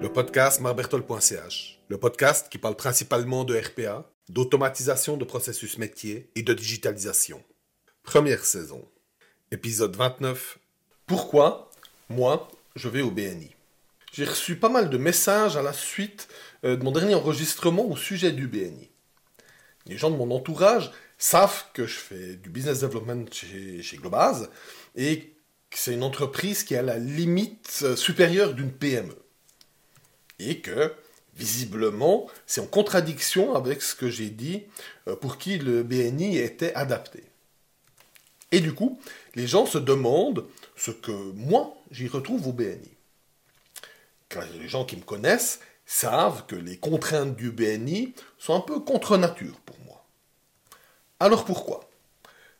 Le 0.00 0.08
podcast 0.12 0.60
marbertol.ch, 0.60 1.78
le 1.88 1.98
podcast 1.98 2.48
qui 2.50 2.58
parle 2.58 2.74
principalement 2.76 3.44
de 3.44 3.56
RPA, 3.56 4.10
d'automatisation 4.28 5.16
de 5.16 5.24
processus 5.24 5.78
métier 5.78 6.30
et 6.34 6.42
de 6.42 6.52
digitalisation. 6.52 7.42
Première 8.02 8.44
saison. 8.44 8.88
Épisode 9.52 9.94
29. 9.96 10.58
Pourquoi, 11.06 11.70
moi, 12.08 12.48
je 12.76 12.88
vais 12.88 13.02
au 13.02 13.10
BNI 13.10 13.54
J'ai 14.12 14.24
reçu 14.24 14.56
pas 14.56 14.68
mal 14.68 14.90
de 14.90 14.98
messages 14.98 15.56
à 15.56 15.62
la 15.62 15.72
suite 15.72 16.28
euh, 16.64 16.76
de 16.76 16.84
mon 16.84 16.92
dernier 16.92 17.14
enregistrement 17.14 17.86
au 17.86 17.96
sujet 17.96 18.32
du 18.32 18.48
BNI. 18.48 18.90
Les 19.86 19.96
gens 19.96 20.10
de 20.10 20.16
mon 20.16 20.30
entourage 20.30 20.90
savent 21.18 21.64
que 21.74 21.86
je 21.86 21.96
fais 21.96 22.36
du 22.36 22.50
business 22.50 22.80
development 22.80 23.26
chez, 23.32 23.82
chez 23.82 23.96
Globaz 23.96 24.50
et 24.96 25.34
c'est 25.78 25.94
une 25.94 26.02
entreprise 26.02 26.64
qui 26.64 26.76
à 26.76 26.82
la 26.82 26.98
limite 26.98 27.80
euh, 27.82 27.96
supérieure 27.96 28.54
d'une 28.54 28.72
PME. 28.72 29.16
Et 30.38 30.60
que, 30.60 30.94
visiblement, 31.34 32.28
c'est 32.46 32.60
en 32.60 32.66
contradiction 32.66 33.54
avec 33.54 33.82
ce 33.82 33.94
que 33.94 34.10
j'ai 34.10 34.30
dit 34.30 34.64
euh, 35.08 35.16
pour 35.16 35.38
qui 35.38 35.58
le 35.58 35.82
BNI 35.82 36.38
était 36.38 36.74
adapté. 36.74 37.24
Et 38.52 38.60
du 38.60 38.74
coup, 38.74 39.00
les 39.36 39.46
gens 39.46 39.64
se 39.64 39.78
demandent 39.78 40.46
ce 40.76 40.90
que 40.90 41.12
moi, 41.12 41.74
j'y 41.90 42.08
retrouve 42.08 42.48
au 42.48 42.52
BNI. 42.52 42.96
Car 44.28 44.44
les 44.60 44.68
gens 44.68 44.84
qui 44.84 44.96
me 44.96 45.02
connaissent 45.02 45.60
savent 45.86 46.46
que 46.46 46.56
les 46.56 46.76
contraintes 46.76 47.36
du 47.36 47.50
BNI 47.50 48.14
sont 48.38 48.54
un 48.54 48.60
peu 48.60 48.80
contre 48.80 49.16
nature 49.16 49.60
pour 49.60 49.76
moi. 49.86 50.04
Alors 51.18 51.44
pourquoi? 51.44 51.88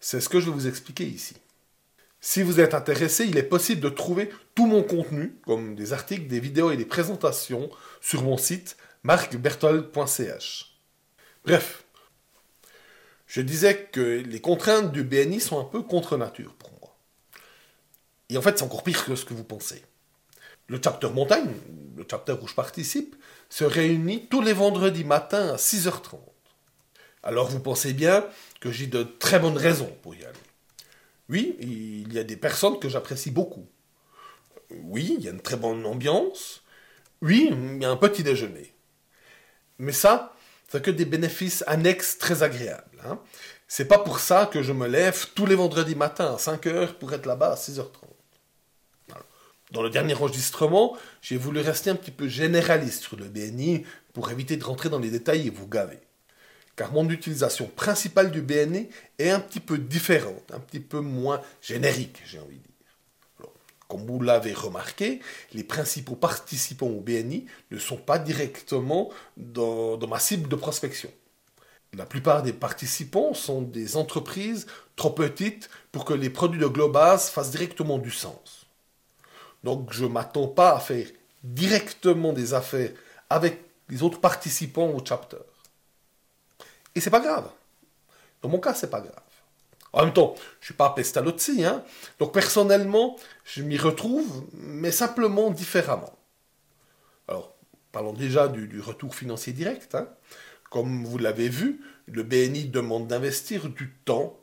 C'est 0.00 0.20
ce 0.20 0.28
que 0.28 0.40
je 0.40 0.46
vais 0.46 0.52
vous 0.52 0.66
expliquer 0.66 1.04
ici. 1.04 1.34
Si 2.26 2.42
vous 2.42 2.58
êtes 2.58 2.72
intéressé, 2.72 3.26
il 3.26 3.36
est 3.36 3.42
possible 3.42 3.82
de 3.82 3.90
trouver 3.90 4.30
tout 4.54 4.64
mon 4.64 4.82
contenu, 4.82 5.36
comme 5.44 5.74
des 5.74 5.92
articles, 5.92 6.26
des 6.26 6.40
vidéos 6.40 6.70
et 6.70 6.76
des 6.78 6.86
présentations, 6.86 7.68
sur 8.00 8.22
mon 8.22 8.38
site 8.38 8.78
marcbertol.ch. 9.02 10.80
Bref, 11.44 11.84
je 13.26 13.42
disais 13.42 13.90
que 13.92 14.22
les 14.26 14.40
contraintes 14.40 14.90
du 14.90 15.04
BNI 15.04 15.38
sont 15.38 15.60
un 15.60 15.64
peu 15.64 15.82
contre 15.82 16.16
nature 16.16 16.54
pour 16.54 16.70
moi. 16.80 16.96
Et 18.30 18.38
en 18.38 18.42
fait, 18.42 18.56
c'est 18.56 18.64
encore 18.64 18.84
pire 18.84 19.04
que 19.04 19.16
ce 19.16 19.26
que 19.26 19.34
vous 19.34 19.44
pensez. 19.44 19.84
Le 20.68 20.80
chapter 20.82 21.10
montagne, 21.10 21.52
le 21.94 22.06
chapter 22.10 22.36
où 22.40 22.48
je 22.48 22.54
participe, 22.54 23.16
se 23.50 23.64
réunit 23.64 24.28
tous 24.28 24.40
les 24.40 24.54
vendredis 24.54 25.04
matins 25.04 25.52
à 25.52 25.56
6h30. 25.56 26.16
Alors 27.22 27.48
vous 27.50 27.60
pensez 27.60 27.92
bien 27.92 28.26
que 28.60 28.70
j'ai 28.70 28.86
de 28.86 29.02
très 29.02 29.38
bonnes 29.38 29.58
raisons 29.58 29.94
pour 30.02 30.14
y 30.14 30.24
aller. 30.24 30.38
Oui, 31.28 31.56
il 31.60 32.12
y 32.12 32.18
a 32.18 32.24
des 32.24 32.36
personnes 32.36 32.78
que 32.78 32.88
j'apprécie 32.88 33.30
beaucoup. 33.30 33.66
Oui, 34.70 35.16
il 35.18 35.24
y 35.24 35.28
a 35.28 35.30
une 35.30 35.40
très 35.40 35.56
bonne 35.56 35.86
ambiance. 35.86 36.62
Oui, 37.22 37.50
il 37.50 37.82
y 37.82 37.84
a 37.84 37.90
un 37.90 37.96
petit 37.96 38.22
déjeuner. 38.22 38.74
Mais 39.78 39.92
ça, 39.92 40.34
c'est 40.68 40.82
que 40.82 40.90
des 40.90 41.04
bénéfices 41.04 41.64
annexes 41.66 42.18
très 42.18 42.42
agréables. 42.42 43.00
Hein. 43.04 43.18
C'est 43.68 43.86
pas 43.86 43.98
pour 43.98 44.20
ça 44.20 44.46
que 44.46 44.62
je 44.62 44.72
me 44.72 44.86
lève 44.86 45.28
tous 45.34 45.46
les 45.46 45.54
vendredis 45.54 45.94
matins 45.94 46.34
à 46.34 46.38
5 46.38 46.66
h 46.66 46.92
pour 46.94 47.12
être 47.12 47.26
là-bas 47.26 47.52
à 47.52 47.56
6h30. 47.56 47.88
Dans 49.72 49.82
le 49.82 49.90
dernier 49.90 50.14
enregistrement, 50.14 50.96
j'ai 51.20 51.36
voulu 51.36 51.60
rester 51.60 51.90
un 51.90 51.96
petit 51.96 52.10
peu 52.10 52.28
généraliste 52.28 53.02
sur 53.02 53.16
le 53.16 53.24
BNI 53.24 53.84
pour 54.12 54.30
éviter 54.30 54.56
de 54.56 54.64
rentrer 54.64 54.88
dans 54.88 55.00
les 55.00 55.10
détails 55.10 55.48
et 55.48 55.50
vous 55.50 55.66
gaver. 55.66 56.00
Car 56.76 56.92
mon 56.92 57.08
utilisation 57.08 57.66
principale 57.66 58.30
du 58.30 58.42
BNI 58.42 58.88
est 59.18 59.30
un 59.30 59.40
petit 59.40 59.60
peu 59.60 59.78
différente, 59.78 60.50
un 60.52 60.58
petit 60.58 60.80
peu 60.80 61.00
moins 61.00 61.40
générique, 61.62 62.20
j'ai 62.26 62.40
envie 62.40 62.58
de 62.58 62.62
dire. 62.62 63.48
comme 63.86 64.06
vous 64.06 64.20
l'avez 64.20 64.52
remarqué, 64.52 65.20
les 65.52 65.62
principaux 65.62 66.16
participants 66.16 66.88
au 66.88 67.00
BNI 67.00 67.46
ne 67.70 67.78
sont 67.78 67.96
pas 67.96 68.18
directement 68.18 69.10
dans, 69.36 69.96
dans 69.96 70.08
ma 70.08 70.18
cible 70.18 70.48
de 70.48 70.56
prospection. 70.56 71.10
La 71.96 72.06
plupart 72.06 72.42
des 72.42 72.52
participants 72.52 73.34
sont 73.34 73.62
des 73.62 73.96
entreprises 73.96 74.66
trop 74.96 75.10
petites 75.10 75.70
pour 75.92 76.04
que 76.04 76.14
les 76.14 76.30
produits 76.30 76.60
de 76.60 76.66
Globase 76.66 77.30
fassent 77.30 77.52
directement 77.52 77.98
du 77.98 78.10
sens. 78.10 78.66
Donc 79.62 79.92
je 79.92 80.04
ne 80.04 80.10
m'attends 80.10 80.48
pas 80.48 80.74
à 80.74 80.80
faire 80.80 81.06
directement 81.44 82.32
des 82.32 82.52
affaires 82.52 82.90
avec 83.30 83.60
les 83.88 84.02
autres 84.02 84.20
participants 84.20 84.88
au 84.88 85.04
chapter. 85.04 85.38
Et 86.94 87.00
c'est 87.00 87.10
pas 87.10 87.20
grave. 87.20 87.50
Dans 88.42 88.48
mon 88.48 88.58
cas, 88.58 88.74
c'est 88.74 88.90
pas 88.90 89.00
grave. 89.00 89.14
En 89.92 90.04
même 90.04 90.12
temps, 90.12 90.34
je 90.60 90.66
suis 90.66 90.74
pas 90.74 90.90
pestalozzi, 90.90 91.64
hein. 91.64 91.84
Donc 92.18 92.32
personnellement, 92.32 93.16
je 93.44 93.62
m'y 93.62 93.78
retrouve, 93.78 94.44
mais 94.52 94.90
simplement 94.90 95.50
différemment. 95.50 96.12
Alors, 97.28 97.54
parlons 97.92 98.12
déjà 98.12 98.48
du, 98.48 98.80
retour 98.80 99.14
financier 99.14 99.52
direct. 99.52 99.94
Hein. 99.94 100.08
Comme 100.70 101.04
vous 101.04 101.18
l'avez 101.18 101.48
vu, 101.48 101.80
le 102.06 102.24
BNI 102.24 102.64
demande 102.64 103.06
d'investir 103.06 103.68
du 103.68 103.90
temps. 104.04 104.38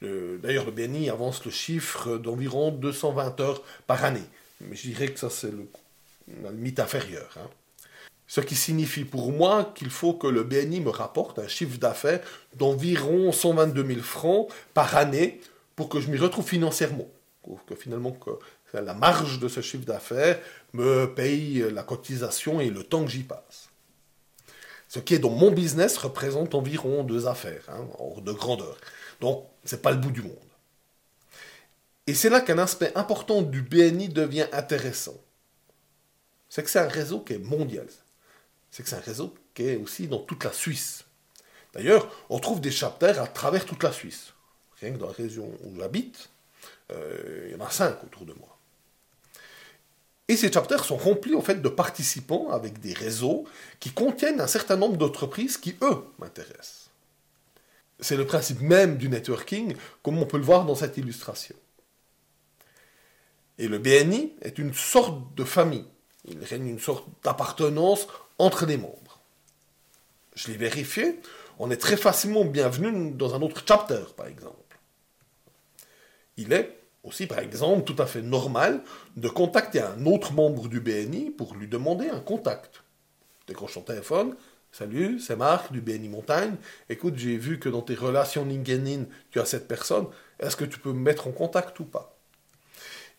D'ailleurs, 0.00 0.66
le 0.66 0.72
BNI 0.72 1.10
avance 1.10 1.44
le 1.44 1.50
chiffre 1.50 2.16
d'environ 2.18 2.70
220 2.70 3.40
heures 3.40 3.62
par 3.86 4.04
année. 4.04 4.24
Mais 4.60 4.76
je 4.76 4.88
dirais 4.88 5.08
que 5.08 5.18
ça, 5.18 5.30
c'est 5.30 5.52
la 6.42 6.50
limite 6.50 6.80
inférieure. 6.80 7.36
Hein. 7.38 7.48
Ce 8.26 8.40
qui 8.40 8.54
signifie 8.54 9.04
pour 9.04 9.32
moi 9.32 9.72
qu'il 9.74 9.90
faut 9.90 10.14
que 10.14 10.26
le 10.26 10.44
BNI 10.44 10.80
me 10.80 10.90
rapporte 10.90 11.38
un 11.38 11.48
chiffre 11.48 11.78
d'affaires 11.78 12.20
d'environ 12.56 13.32
122 13.32 13.86
000 13.86 14.00
francs 14.00 14.48
par 14.72 14.96
année 14.96 15.40
pour 15.76 15.88
que 15.88 16.00
je 16.00 16.10
m'y 16.10 16.16
retrouve 16.16 16.46
financièrement. 16.46 17.08
Pour 17.42 17.64
que 17.66 17.74
finalement 17.74 18.16
la 18.72 18.94
marge 18.94 19.38
de 19.38 19.48
ce 19.48 19.60
chiffre 19.60 19.84
d'affaires 19.84 20.40
me 20.72 21.06
paye 21.06 21.64
la 21.70 21.82
cotisation 21.82 22.60
et 22.60 22.70
le 22.70 22.82
temps 22.82 23.04
que 23.04 23.10
j'y 23.10 23.22
passe. 23.22 23.68
Ce 24.88 24.98
qui 24.98 25.14
est 25.14 25.18
dans 25.18 25.30
mon 25.30 25.50
business 25.50 25.96
représente 25.96 26.54
environ 26.54 27.04
deux 27.04 27.26
affaires, 27.26 27.64
hein, 27.68 27.86
de 28.22 28.32
grandeur. 28.32 28.76
Donc, 29.20 29.46
ce 29.64 29.74
n'est 29.74 29.82
pas 29.82 29.90
le 29.90 29.96
bout 29.98 30.10
du 30.10 30.22
monde. 30.22 30.36
Et 32.06 32.14
c'est 32.14 32.28
là 32.28 32.40
qu'un 32.40 32.58
aspect 32.58 32.92
important 32.94 33.42
du 33.42 33.62
BNI 33.62 34.08
devient 34.08 34.46
intéressant. 34.52 35.16
C'est 36.48 36.62
que 36.62 36.70
c'est 36.70 36.78
un 36.78 36.88
réseau 36.88 37.20
qui 37.20 37.32
est 37.32 37.38
mondial. 37.38 37.86
C'est 38.74 38.82
que 38.82 38.88
c'est 38.88 38.96
un 38.96 39.00
réseau 39.00 39.32
qui 39.54 39.68
est 39.68 39.76
aussi 39.76 40.08
dans 40.08 40.18
toute 40.18 40.42
la 40.42 40.52
Suisse. 40.52 41.04
D'ailleurs, 41.74 42.10
on 42.28 42.40
trouve 42.40 42.60
des 42.60 42.72
chapters 42.72 43.22
à 43.22 43.28
travers 43.28 43.66
toute 43.66 43.84
la 43.84 43.92
Suisse. 43.92 44.32
Rien 44.80 44.90
que 44.90 44.98
dans 44.98 45.06
la 45.06 45.12
région 45.12 45.48
où 45.62 45.78
j'habite, 45.78 46.28
euh, 46.90 47.44
il 47.46 47.52
y 47.52 47.62
en 47.62 47.64
a 47.64 47.70
cinq 47.70 48.02
autour 48.02 48.26
de 48.26 48.32
moi. 48.32 48.58
Et 50.26 50.36
ces 50.36 50.50
chapters 50.50 50.84
sont 50.84 50.96
remplis 50.96 51.36
en 51.36 51.40
fait 51.40 51.62
de 51.62 51.68
participants 51.68 52.50
avec 52.50 52.80
des 52.80 52.94
réseaux 52.94 53.44
qui 53.78 53.92
contiennent 53.92 54.40
un 54.40 54.48
certain 54.48 54.76
nombre 54.76 54.96
d'entreprises 54.96 55.56
qui, 55.56 55.76
eux, 55.80 56.04
m'intéressent. 56.18 56.90
C'est 58.00 58.16
le 58.16 58.26
principe 58.26 58.60
même 58.60 58.96
du 58.96 59.08
networking, 59.08 59.76
comme 60.02 60.18
on 60.18 60.26
peut 60.26 60.38
le 60.38 60.42
voir 60.42 60.64
dans 60.64 60.74
cette 60.74 60.96
illustration. 60.96 61.54
Et 63.58 63.68
le 63.68 63.78
BNI 63.78 64.32
est 64.42 64.58
une 64.58 64.74
sorte 64.74 65.32
de 65.36 65.44
famille. 65.44 65.86
Il 66.26 66.42
règne 66.42 66.68
une 66.68 66.80
sorte 66.80 67.06
d'appartenance 67.22 68.06
entre 68.38 68.66
les 68.66 68.76
membres. 68.76 69.20
Je 70.34 70.48
l'ai 70.48 70.56
vérifié, 70.56 71.20
on 71.58 71.70
est 71.70 71.76
très 71.76 71.96
facilement 71.96 72.44
bienvenu 72.44 73.12
dans 73.12 73.34
un 73.34 73.42
autre 73.42 73.62
chapter, 73.66 74.02
par 74.16 74.26
exemple. 74.26 74.56
Il 76.36 76.52
est 76.52 76.76
aussi, 77.04 77.26
par 77.26 77.38
exemple, 77.38 77.84
tout 77.84 78.00
à 78.02 78.06
fait 78.06 78.22
normal 78.22 78.82
de 79.16 79.28
contacter 79.28 79.80
un 79.80 80.06
autre 80.06 80.32
membre 80.32 80.68
du 80.68 80.80
BNI 80.80 81.30
pour 81.30 81.54
lui 81.54 81.68
demander 81.68 82.08
un 82.08 82.20
contact. 82.20 82.82
Décroche 83.46 83.74
ton 83.74 83.82
téléphone, 83.82 84.34
salut, 84.72 85.20
c'est 85.20 85.36
Marc 85.36 85.70
du 85.70 85.80
BNI 85.80 86.08
Montagne. 86.08 86.56
Écoute, 86.88 87.16
j'ai 87.16 87.36
vu 87.36 87.60
que 87.60 87.68
dans 87.68 87.82
tes 87.82 87.94
relations 87.94 88.44
LinkedIn, 88.44 89.04
tu 89.30 89.38
as 89.38 89.44
cette 89.44 89.68
personne. 89.68 90.06
Est-ce 90.40 90.56
que 90.56 90.64
tu 90.64 90.78
peux 90.78 90.92
me 90.92 91.00
mettre 91.00 91.28
en 91.28 91.32
contact 91.32 91.78
ou 91.78 91.84
pas? 91.84 92.16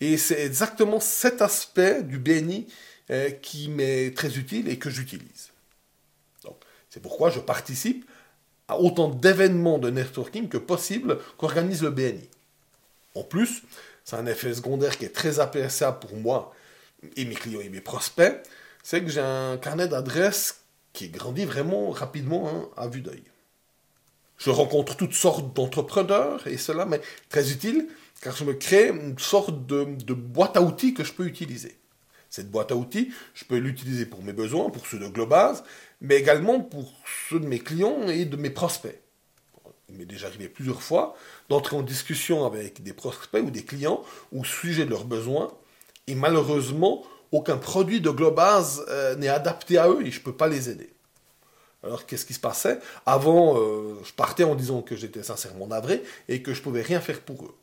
Et 0.00 0.16
c'est 0.16 0.44
exactement 0.44 0.98
cet 0.98 1.42
aspect 1.42 2.02
du 2.02 2.18
BNI 2.18 2.66
euh, 3.10 3.30
qui 3.30 3.68
m'est 3.68 4.14
très 4.16 4.38
utile 4.38 4.68
et 4.68 4.78
que 4.78 4.90
j'utilise. 4.90 5.50
c'est 6.90 7.00
pourquoi 7.00 7.30
je 7.30 7.40
participe 7.40 8.08
à 8.68 8.78
autant 8.78 9.08
d'événements 9.08 9.78
de 9.78 9.90
networking 9.90 10.48
que 10.48 10.58
possible 10.58 11.18
qu'organise 11.36 11.82
le 11.82 11.90
BNI. 11.90 12.28
En 13.14 13.22
plus, 13.22 13.62
c'est 14.04 14.16
un 14.16 14.26
effet 14.26 14.54
secondaire 14.54 14.96
qui 14.96 15.04
est 15.04 15.14
très 15.14 15.40
appréciable 15.40 15.98
pour 15.98 16.16
moi 16.16 16.54
et 17.16 17.24
mes 17.24 17.34
clients 17.34 17.60
et 17.60 17.68
mes 17.68 17.80
prospects, 17.80 18.42
c'est 18.82 19.02
que 19.02 19.10
j'ai 19.10 19.20
un 19.20 19.56
carnet 19.56 19.88
d'adresses 19.88 20.60
qui 20.92 21.08
grandit 21.08 21.44
vraiment 21.44 21.90
rapidement 21.90 22.48
hein, 22.48 22.68
à 22.76 22.86
vue 22.86 23.00
d'œil. 23.00 23.22
Je 24.38 24.50
rencontre 24.50 24.96
toutes 24.96 25.14
sortes 25.14 25.54
d'entrepreneurs 25.54 26.46
et 26.46 26.56
cela 26.56 26.84
m'est 26.84 27.02
très 27.28 27.50
utile 27.50 27.88
car 28.20 28.36
je 28.36 28.44
me 28.44 28.54
crée 28.54 28.88
une 28.88 29.18
sorte 29.18 29.66
de, 29.66 30.14
boîte 30.14 30.56
à 30.56 30.62
outils 30.62 30.94
que 30.94 31.04
je 31.04 31.12
peux 31.12 31.26
utiliser. 31.26 31.76
Cette 32.34 32.50
boîte 32.50 32.72
à 32.72 32.74
outils, 32.74 33.12
je 33.32 33.44
peux 33.44 33.58
l'utiliser 33.58 34.06
pour 34.06 34.20
mes 34.24 34.32
besoins, 34.32 34.68
pour 34.68 34.88
ceux 34.88 34.98
de 34.98 35.06
Globase, 35.06 35.62
mais 36.00 36.16
également 36.16 36.58
pour 36.58 36.92
ceux 37.28 37.38
de 37.38 37.46
mes 37.46 37.60
clients 37.60 38.08
et 38.08 38.24
de 38.24 38.36
mes 38.36 38.50
prospects. 38.50 39.00
il 39.88 39.94
m'est 39.94 40.04
déjà 40.04 40.26
arrivé 40.26 40.48
plusieurs 40.48 40.82
fois, 40.82 41.14
d'entrer 41.48 41.76
en 41.76 41.82
discussion 41.82 42.44
avec 42.44 42.82
des 42.82 42.92
prospects 42.92 43.40
ou 43.40 43.52
des 43.52 43.62
clients 43.62 44.02
au 44.32 44.42
sujet 44.42 44.84
de 44.84 44.90
leurs 44.90 45.04
besoins, 45.04 45.52
et 46.08 46.16
malheureusement, 46.16 47.04
aucun 47.30 47.56
produit 47.56 48.00
de 48.00 48.10
Globase 48.10 48.84
euh, 48.88 49.14
n'est 49.14 49.28
adapté 49.28 49.78
à 49.78 49.88
eux 49.88 50.04
et 50.04 50.10
je 50.10 50.18
ne 50.18 50.24
peux 50.24 50.34
pas 50.34 50.48
les 50.48 50.68
aider. 50.68 50.92
Alors 51.84 52.04
qu'est-ce 52.04 52.26
qui 52.26 52.34
se 52.34 52.40
passait? 52.40 52.80
Avant, 53.06 53.56
euh, 53.58 53.94
je 54.02 54.12
partais 54.12 54.42
en 54.42 54.56
disant 54.56 54.82
que 54.82 54.96
j'étais 54.96 55.22
sincèrement 55.22 55.68
navré 55.68 56.02
et 56.28 56.42
que 56.42 56.52
je 56.52 56.58
ne 56.58 56.64
pouvais 56.64 56.82
rien 56.82 57.00
faire 57.00 57.20
pour 57.20 57.44
eux. 57.44 57.54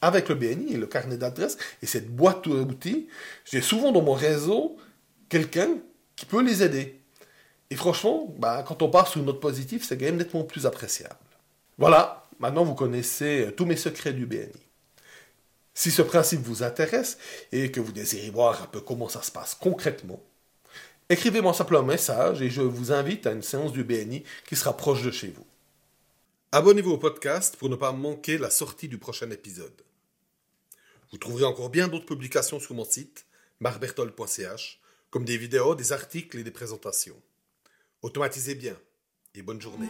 Avec 0.00 0.28
le 0.28 0.34
BNI 0.36 0.74
et 0.74 0.76
le 0.76 0.86
carnet 0.86 1.16
d'adresse 1.16 1.58
et 1.82 1.86
cette 1.86 2.08
boîte 2.14 2.48
d'outils, 2.48 3.08
j'ai 3.44 3.60
souvent 3.60 3.90
dans 3.90 4.02
mon 4.02 4.12
réseau 4.12 4.76
quelqu'un 5.28 5.78
qui 6.14 6.26
peut 6.26 6.42
les 6.42 6.62
aider. 6.62 7.00
Et 7.70 7.76
franchement, 7.76 8.34
bah, 8.38 8.64
quand 8.66 8.82
on 8.82 8.90
part 8.90 9.08
sur 9.08 9.20
une 9.20 9.26
note 9.26 9.40
positive, 9.40 9.84
c'est 9.84 9.98
quand 9.98 10.06
même 10.06 10.16
nettement 10.16 10.44
plus 10.44 10.66
appréciable. 10.66 11.16
Voilà, 11.78 12.24
maintenant 12.38 12.64
vous 12.64 12.74
connaissez 12.74 13.52
tous 13.56 13.66
mes 13.66 13.76
secrets 13.76 14.12
du 14.12 14.26
BNI. 14.26 14.52
Si 15.74 15.90
ce 15.90 16.02
principe 16.02 16.40
vous 16.40 16.62
intéresse 16.62 17.18
et 17.52 17.70
que 17.70 17.80
vous 17.80 17.92
désirez 17.92 18.30
voir 18.30 18.62
un 18.62 18.66
peu 18.66 18.80
comment 18.80 19.08
ça 19.08 19.22
se 19.22 19.30
passe 19.30 19.54
concrètement, 19.54 20.20
écrivez-moi 21.08 21.54
simplement 21.54 21.82
un 21.82 21.86
message 21.86 22.42
et 22.42 22.50
je 22.50 22.62
vous 22.62 22.90
invite 22.90 23.26
à 23.26 23.32
une 23.32 23.42
séance 23.42 23.72
du 23.72 23.84
BNI 23.84 24.24
qui 24.46 24.56
sera 24.56 24.76
proche 24.76 25.02
de 25.02 25.10
chez 25.10 25.28
vous. 25.28 25.46
Abonnez-vous 26.50 26.92
au 26.92 26.98
podcast 26.98 27.56
pour 27.56 27.68
ne 27.68 27.76
pas 27.76 27.92
manquer 27.92 28.38
la 28.38 28.50
sortie 28.50 28.88
du 28.88 28.98
prochain 28.98 29.30
épisode. 29.30 29.82
Vous 31.10 31.18
trouverez 31.18 31.44
encore 31.44 31.70
bien 31.70 31.88
d'autres 31.88 32.06
publications 32.06 32.60
sur 32.60 32.74
mon 32.74 32.84
site, 32.84 33.26
marbertol.ch, 33.60 34.80
comme 35.10 35.24
des 35.24 35.38
vidéos, 35.38 35.74
des 35.74 35.92
articles 35.92 36.38
et 36.38 36.44
des 36.44 36.50
présentations. 36.50 37.20
Automatisez 38.02 38.54
bien 38.54 38.76
et 39.34 39.42
bonne 39.42 39.60
journée. 39.60 39.88